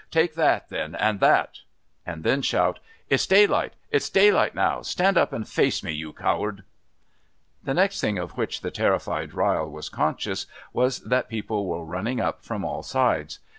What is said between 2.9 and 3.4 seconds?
"It's